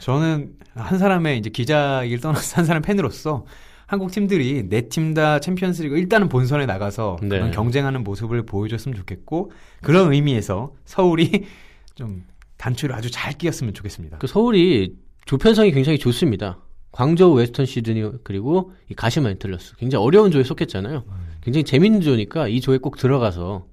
[0.01, 3.45] 저는 한 사람의 이제 기자일 떠나서 한 사람 팬으로서
[3.87, 7.29] 한국 팀들이 네 팀 다 챔피언스리그 일단은 본선에 나가서 네.
[7.29, 11.45] 그런 경쟁하는 모습을 보여줬으면 좋겠고 그런 의미에서 서울이
[11.95, 12.23] 좀
[12.57, 14.17] 단추를 아주 잘 끼었으면 좋겠습니다.
[14.17, 14.95] 그 서울이
[15.25, 16.59] 조편성이 굉장히 좋습니다.
[16.91, 21.03] 광저우 웨스턴 시드니 그리고 이 가시마 인틀러스 굉장히 어려운 조에 속했잖아요.
[21.41, 23.65] 굉장히 재밌는 조니까 이 조에 꼭 들어가서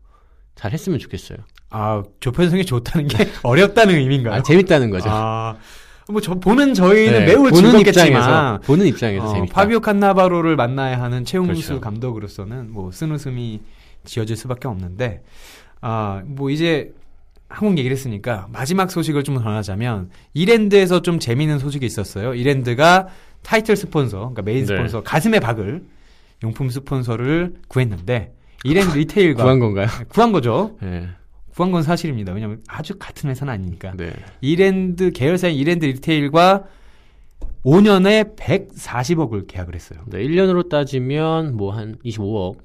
[0.56, 1.38] 잘 했으면 좋겠어요.
[1.70, 4.34] 아 조편성이 좋다는 게 어렵다는 의미인가요?
[4.34, 5.08] 아, 재밌다는 거죠.
[5.08, 5.56] 아,
[6.08, 9.54] 뭐 저 보는 저희는 네, 매우 보는 즐겁겠지만 입장에서 보는 입장에서 어, 재밌다.
[9.54, 11.80] 파비오 칸나바로를 만나야 하는 최용수 그렇죠.
[11.80, 13.60] 감독으로서는 뭐 쓴웃음이
[14.04, 15.22] 지어질 수밖에 없는데
[15.80, 16.92] 아 뭐 이제
[17.48, 22.34] 한국 얘기를 했으니까 마지막 소식을 좀 전하자면 이랜드에서 좀 재미있는 소식이 있었어요.
[22.34, 23.08] 이랜드가
[23.42, 24.66] 타이틀 스폰서, 그러니까 메인 네.
[24.66, 25.82] 스폰서 가슴에 박을
[26.42, 28.32] 용품 스폰서를 구했는데
[28.64, 29.86] 이랜드 리테일과 구한 건가요?
[30.08, 30.76] 구한 거죠.
[30.80, 31.08] 네.
[31.54, 32.32] 구한 건 사실입니다.
[32.32, 33.92] 왜냐하면 아주 같은 회사는 아니니까.
[33.96, 34.12] 네.
[34.40, 36.64] 이랜드 계열사인 이랜드 리테일과
[37.64, 40.00] 5년에 140억을 계약을 했어요.
[40.06, 42.56] 네, 1년으로 따지면 뭐 한 25억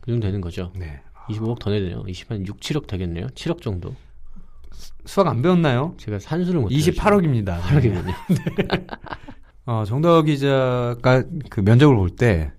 [0.00, 0.72] 그 정도 되는 거죠.
[0.76, 1.00] 네.
[1.30, 2.02] 25억 더 내야 되네요.
[2.04, 3.26] 20한 6, 7억 되겠네요.
[3.28, 3.94] 7억 정도.
[5.04, 5.94] 수학 안 배웠나요?
[5.98, 7.60] 제가 산수를 못 28억입니다.
[7.60, 8.14] 8억이군요.
[9.66, 12.52] 어, 정덕 기자가 그 면접을 볼 때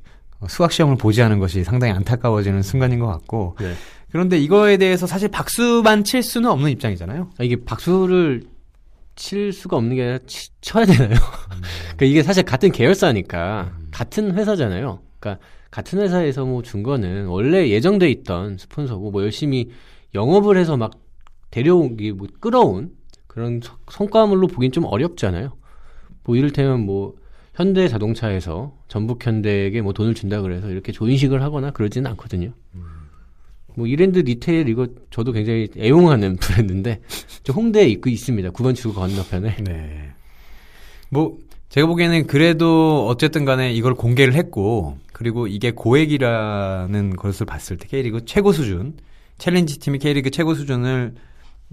[0.48, 3.74] 수학 시험을 보지 않은 것이 상당히 안타까워지는 순간인 것 같고 네.
[4.12, 7.30] 그런데 이거에 대해서 사실 박수만 칠 수는 없는 입장이잖아요.
[7.39, 8.43] 아, 이게 박수를
[9.15, 11.10] 칠 수가 없는 게 아니라 치- 쳐야 되나요?
[11.98, 15.02] 그러니까 이게 사실 같은 계열사니까 같은 회사잖아요.
[15.19, 19.69] 그러니까 같은 회사에서 뭐 준 거는 원래 예정돼 있던 스폰서고 뭐 열심히
[20.15, 20.91] 영업을 해서 막
[21.52, 22.91] 데려오기 뭐 끌어온
[23.28, 25.52] 그런 성- 성과물로 보긴 좀 어렵잖아요.
[26.24, 27.15] 뭐 이를테면 뭐
[27.54, 32.54] 현대 자동차에서 전북 현대에게 뭐 돈을 준다 그래서 이렇게 조인식을 하거나 그러지는 않거든요.
[33.80, 37.00] 뭐 이랜드 리테일 이거 저도 굉장히 애용하는 브랜드인데
[37.44, 38.50] 저 홍대에 있고 있습니다.
[38.50, 39.56] 9번 출구 건너편에.
[39.63, 40.10] 네.
[41.10, 41.38] 뭐
[41.70, 48.26] 제가 보기에는 그래도 어쨌든 간에 이걸 공개를 했고 그리고 이게 고액이라는 것을 봤을 때 K리그
[48.26, 48.96] 최고 수준
[49.38, 51.13] 챌린지 팀이 K리그 최고 수준을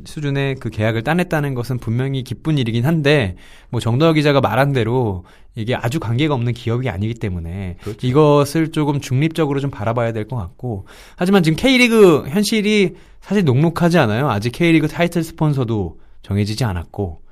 [0.05, 3.37] 수준의 그 계약을 따냈다는 것은 분명히 기쁜 일이긴 한데
[3.71, 9.59] 뭐 정다호 기자가 말한 대로 이게 아주 관계가 없는 기업이 아니기 때문에 이것을 조금 중립적으로
[9.61, 14.29] 좀 바라봐야 될 것 같고 하지만 지금 K리그 현실이 사실 녹록하지 않아요.
[14.29, 17.23] 아직 K리그 타이틀 스폰서도 정해지지 않았고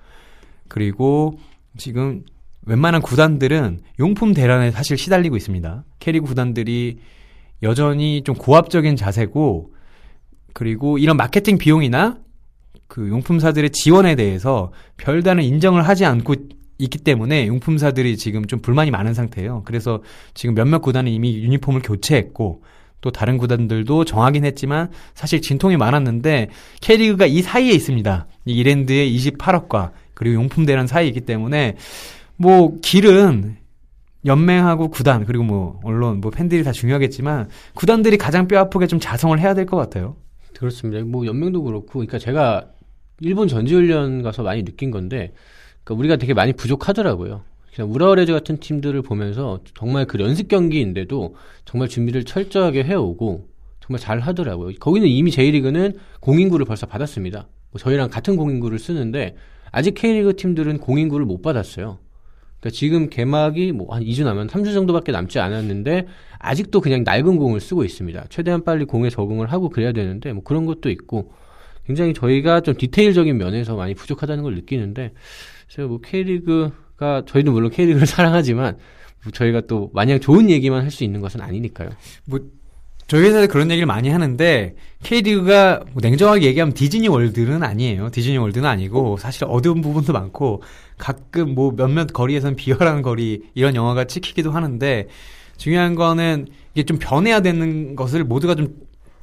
[0.69, 1.39] 그리고
[1.77, 2.25] 지금
[2.67, 5.85] 웬만한 구단들은 용품 대란에 사실 시달리고 있습니다.
[5.99, 6.99] K리그 구단들이
[7.63, 9.73] 여전히 좀 고압적인 자세고
[10.55, 12.24] 그리고 이런 마케팅 비용이나
[12.87, 16.35] 그 용품사들의 지원에 대해서 별다른 인정을 하지 않고
[16.79, 19.63] 있기 때문에 용품사들이 지금 좀 불만이 많은 상태예요.
[19.65, 20.03] 그래서
[20.35, 22.63] 지금 몇몇 구단은 이미 유니폼을 교체했고
[23.01, 26.49] 또 다른 구단들도 정하긴 했지만 사실 진통이 많았는데
[26.81, 28.27] K리그가 이 사이에 있습니다.
[28.47, 31.77] 이 이랜드의 28억과 그리고 용품 대란 사이에 있기 때문에
[32.37, 33.57] 뭐 길은
[34.25, 39.39] 연맹하고 구단 그리고 뭐 언론 뭐 팬들이 다 중요하겠지만 구단들이 가장 뼈 아프게 좀 자성을
[39.39, 40.17] 해야 될 것 같아요.
[40.59, 41.05] 그렇습니다.
[41.05, 42.67] 뭐 연맹도 그렇고, 그러니까 제가
[43.21, 45.33] 일본 전지훈련 가서 많이 느낀 건데,
[45.85, 47.43] 그러니까 우리가 되게 많이 부족하더라고요.
[47.75, 53.49] 그냥 우라워레즈 같은 팀들을 보면서 정말 그 연습 경기인데도 정말 준비를 철저하게 해오고
[53.81, 54.77] 정말 잘 하더라고요.
[54.79, 57.49] 거기는 이미 J리그는 공인구를 벌써 받았습니다.
[57.73, 59.37] 뭐 저희랑 같은 공인구를 쓰는데
[59.73, 61.99] 아직 K리그 팀들은 공인구를 못 받았어요.
[62.61, 66.07] 그러니까 지금 개막이 뭐 한 2주 남은 3주 정도밖에 남지 않았는데
[66.39, 68.27] 아직도 그냥 낡은 공을 쓰고 있습니다.
[68.31, 71.33] 최대한 빨리 공에 적응을 하고 그래야 되는데 뭐 그런 것도 있고
[71.87, 75.13] 굉장히 저희가 좀 디테일적인 면에서 많이 부족하다는 걸 느끼는데
[75.73, 78.77] 그래서 뭐 K리그가 저희도 물론 K리그를 사랑하지만
[79.25, 81.91] 뭐 저희가 또 마냥 좋은 얘기만 할 수 있는 것은 아니니까요.
[83.07, 88.09] 저희 회사에서 그런 얘기를 많이 하는데 K리그가 뭐 냉정하게 얘기하면 디즈니 월드는 아니에요.
[88.11, 90.63] 디즈니 월드는 아니고 사실 어두운 부분도 많고
[90.97, 95.09] 가끔 뭐 몇몇 거리에서는 비열한 거리 이런 영화가 찍히기도 하는데
[95.59, 98.69] 중요한 거는 이게 좀 변해야 되는 것을 모두가 좀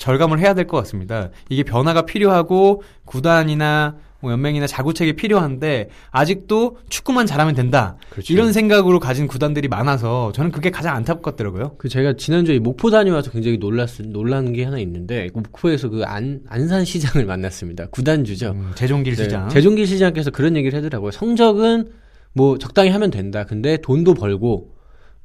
[0.01, 1.29] 절감을 해야 될 것 같습니다.
[1.49, 7.97] 이게 변화가 필요하고 구단이나 뭐 연맹이나 자구책이 필요한데 아직도 축구만 잘하면 된다.
[8.11, 8.31] 그렇죠.
[8.33, 11.75] 이런 생각으로 가진 구단들이 많아서 저는 그게 가장 안타깝더라고요.
[11.77, 16.85] 그 제가 지난주에 목포 다녀와서 굉장히 놀랐 놀란 게 하나 있는데 목포에서 그 안 안산
[16.85, 17.87] 시장을 만났습니다.
[17.87, 18.51] 구단주죠.
[18.51, 19.49] 음, 재종길 네, 시장.
[19.49, 21.11] 재종길 시장께서 그런 얘기를 하더라고요.
[21.11, 21.89] 성적은
[22.33, 23.43] 뭐 적당히 하면 된다.
[23.45, 24.75] 근데 돈도 벌고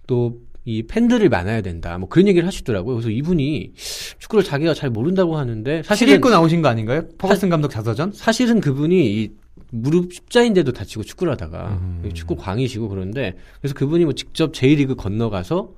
[0.06, 1.96] 또 이 팬들이 많아야 된다.
[1.96, 2.96] 뭐 그런 얘기를 하시더라고요.
[2.96, 3.72] 그래서 이분이
[4.18, 7.02] 축구를 자기가 잘 모른다고 하는데 실 사실은 읽고 나오신 거 아닌가요?
[7.18, 8.10] 퍼거슨 감독 자서전?
[8.12, 9.30] 사실은 그분이 이
[9.70, 12.10] 무릎 십자인데도 다치고 축구를 하다가 음.
[12.14, 15.70] 축구 광이시고 그런데 그래서 그분이 뭐 직접 J리그 건너가서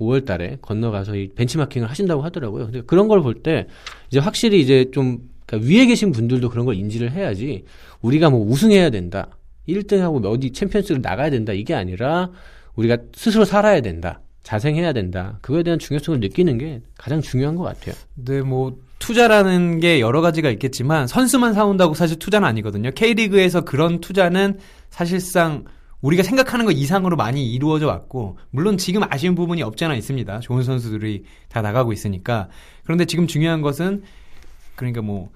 [0.00, 2.64] 5월 달에 건너가서 이 벤치마킹을 하신다고 하더라고요.
[2.66, 3.68] 근데 그런 걸 볼 때
[4.10, 7.64] 이제 확실히 이제 좀 그러니까 위에 계신 분들도 그런 걸 인지를 해야지
[8.00, 9.28] 우리가 뭐 우승해야 된다.
[9.68, 11.52] 1등하고 어디 챔피언스를 나가야 된다.
[11.52, 12.30] 이게 아니라
[12.74, 14.20] 우리가 스스로 살아야 된다.
[14.42, 15.38] 자생해야 된다.
[15.40, 17.94] 그거에 대한 중요성을 느끼는 게 가장 중요한 것 같아요.
[18.14, 22.90] 네, 뭐 투자라는 게 여러 가지가 있겠지만 선수만 사온다고 사실 투자는 아니거든요.
[22.92, 24.58] K리그에서 그런 투자는
[24.90, 25.64] 사실상
[26.00, 30.40] 우리가 생각하는 것 이상으로 많이 이루어져 왔고 물론 지금 아쉬운 부분이 없지 않아 있습니다.
[30.40, 32.48] 좋은 선수들이 다 나가고 있으니까.
[32.82, 34.02] 그런데 지금 중요한 것은
[34.74, 35.30] 그러니까 뭐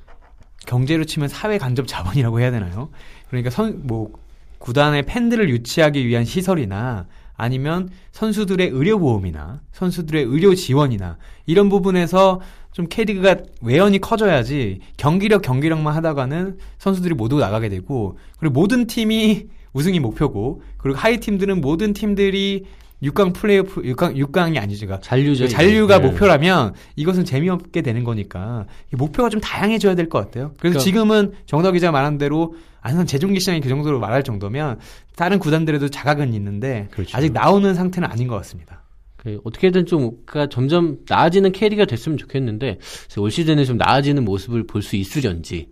[0.67, 2.91] 경제로 치면 사회 간접 자본이라고 해야 되나요?
[3.29, 4.11] 그러니까 선 뭐
[4.59, 12.41] 구단의 팬들을 유치하기 위한 시설이나 아니면 선수들의 의료보험이나 선수들의 의료 지원이나 이런 부분에서
[12.73, 20.01] 좀 K리그가 외연이 커져야지 경기력 경기력만 하다가는 선수들이 모두 나가게 되고 그리고 모든 팀이 우승이
[20.01, 22.65] 목표고 그리고 하위 팀들은 모든 팀들이
[23.03, 24.99] 6강 플레이오프 6강 6강이 아니죠.
[25.01, 25.49] 잔류죠.
[25.49, 26.07] 잔류가 네.
[26.09, 30.49] 목표라면 이것은 재미없게 되는 거니까 이 목표가 좀 다양해져야 될 것 같아요.
[30.59, 34.79] 그래서 그러니까- 지금은 정덕 기자 말한 대로 안산 재종기 시장이 그 정도로 말할 정도면
[35.17, 37.17] 다른 구단들에도 자각은 있는데 그렇죠.
[37.17, 38.83] 아직 나오는 상태는 아닌 것 같습니다.
[39.17, 42.79] 그 어떻게든 좀 그러니까 점점 나아지는 캐리가 됐으면 좋겠는데
[43.19, 45.69] 올 시즌에 좀 나아지는 모습을 볼 수 있으련지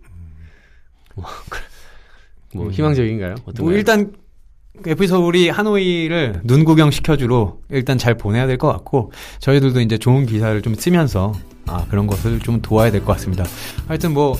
[1.15, 1.25] 뭐,
[2.53, 2.71] 뭐 음.
[2.71, 3.35] 희망적인가요?
[3.45, 3.63] 어떤가요?
[3.65, 4.11] 뭐 일단
[4.85, 10.25] FC 서울이 하노이를 눈 구경 시켜주러 일단 잘 보내야 될 것 같고 저희들도 이제 좋은
[10.25, 11.33] 기사를 좀 쓰면서
[11.67, 13.43] 아 그런 것을 좀 도와야 될 것 같습니다.
[13.87, 14.37] 하여튼 뭐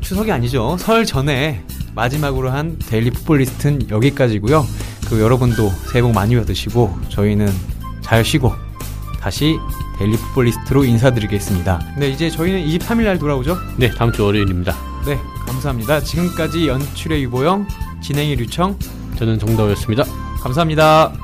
[0.00, 0.76] 추석이 아니죠.
[0.78, 1.62] 설 전에
[1.94, 4.66] 마지막으로 한 데일리 풋볼리스트는 여기까지고요.
[5.08, 7.48] 그 여러분도 새해 복 많이 받으시고 저희는
[8.02, 8.52] 잘 쉬고
[9.20, 9.56] 다시
[9.98, 11.94] 데일리 풋볼리스트로 인사드리겠습니다.
[11.98, 13.56] 네 이제 저희는 23일 날 돌아오죠.
[13.78, 14.74] 네 다음 주 월요일입니다.
[15.06, 16.00] 네 감사합니다.
[16.00, 17.66] 지금까지 연출의 유보영
[18.02, 18.76] 진행의 류청
[19.16, 20.04] 저는 정다우였습니다.
[20.42, 21.23] 감사합니다.